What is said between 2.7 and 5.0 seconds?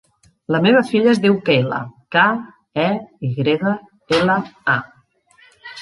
e, i grega, ela, a.